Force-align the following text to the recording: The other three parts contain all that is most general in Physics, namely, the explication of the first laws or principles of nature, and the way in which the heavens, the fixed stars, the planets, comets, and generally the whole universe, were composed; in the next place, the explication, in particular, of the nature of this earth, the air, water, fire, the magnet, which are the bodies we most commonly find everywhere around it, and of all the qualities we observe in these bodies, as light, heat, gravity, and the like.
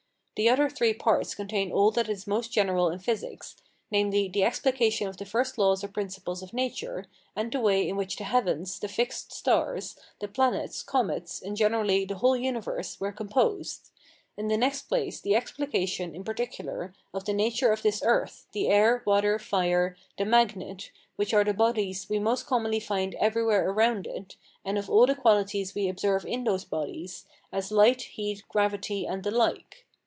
The 0.37 0.49
other 0.49 0.71
three 0.71 0.95
parts 0.95 1.35
contain 1.35 1.71
all 1.71 1.91
that 1.91 2.09
is 2.09 2.25
most 2.25 2.51
general 2.51 2.89
in 2.89 2.97
Physics, 2.97 3.57
namely, 3.91 4.27
the 4.27 4.43
explication 4.43 5.07
of 5.07 5.17
the 5.17 5.25
first 5.25 5.59
laws 5.59 5.83
or 5.83 5.87
principles 5.87 6.41
of 6.41 6.51
nature, 6.51 7.05
and 7.35 7.51
the 7.51 7.59
way 7.59 7.87
in 7.87 7.95
which 7.95 8.15
the 8.15 8.23
heavens, 8.23 8.79
the 8.79 8.87
fixed 8.87 9.31
stars, 9.33 9.95
the 10.19 10.27
planets, 10.27 10.81
comets, 10.81 11.43
and 11.43 11.55
generally 11.57 12.05
the 12.05 12.15
whole 12.15 12.35
universe, 12.35 12.99
were 12.99 13.11
composed; 13.11 13.91
in 14.35 14.47
the 14.47 14.57
next 14.57 14.83
place, 14.89 15.19
the 15.21 15.35
explication, 15.35 16.15
in 16.15 16.23
particular, 16.23 16.91
of 17.13 17.25
the 17.25 17.33
nature 17.33 17.71
of 17.71 17.83
this 17.83 18.01
earth, 18.03 18.47
the 18.51 18.67
air, 18.67 19.03
water, 19.05 19.37
fire, 19.37 19.95
the 20.17 20.25
magnet, 20.25 20.89
which 21.17 21.35
are 21.35 21.43
the 21.43 21.53
bodies 21.53 22.09
we 22.09 22.17
most 22.17 22.47
commonly 22.47 22.79
find 22.79 23.13
everywhere 23.19 23.69
around 23.69 24.07
it, 24.07 24.37
and 24.65 24.79
of 24.79 24.89
all 24.89 25.05
the 25.05 25.13
qualities 25.13 25.75
we 25.75 25.87
observe 25.87 26.25
in 26.25 26.45
these 26.45 26.65
bodies, 26.65 27.27
as 27.51 27.71
light, 27.71 28.01
heat, 28.01 28.41
gravity, 28.49 29.05
and 29.05 29.23
the 29.23 29.29
like. 29.29 29.85